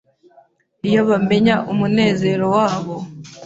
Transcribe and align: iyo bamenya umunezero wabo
iyo 0.87 1.01
bamenya 1.09 1.55
umunezero 1.71 2.45
wabo 2.55 2.95